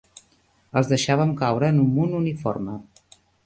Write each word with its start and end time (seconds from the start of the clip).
Els 0.81 0.89
deixàvem 0.93 1.35
caure 1.43 1.71
en 1.77 1.79
un 1.85 1.95
munt 2.01 2.19
uniforme 2.23 2.83